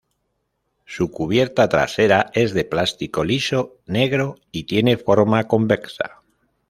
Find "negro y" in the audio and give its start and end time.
3.85-4.63